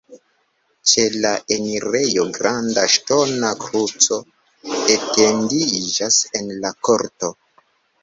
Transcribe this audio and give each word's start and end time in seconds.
Ĉe 0.91 1.03
la 1.25 1.33
enirejo 1.55 2.25
granda 2.39 2.87
ŝtona 2.95 3.53
kruco 3.67 4.21
etendiĝas 4.97 6.21
en 6.43 6.53
la 6.67 6.77
korto. 6.89 7.37